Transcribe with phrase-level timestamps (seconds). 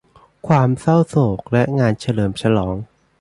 [0.47, 2.75] ความเศร้าโศกและงานเฉลิมฉลอง